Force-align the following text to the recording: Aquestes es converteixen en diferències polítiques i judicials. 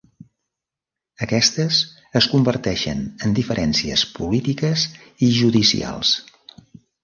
Aquestes 1.25 1.81
es 2.21 2.29
converteixen 2.33 3.05
en 3.29 3.37
diferències 3.43 4.09
polítiques 4.19 4.89
i 5.29 5.33
judicials. 5.41 6.19